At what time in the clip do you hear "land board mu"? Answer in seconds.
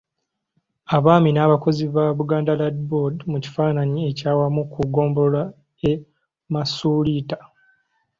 2.59-3.37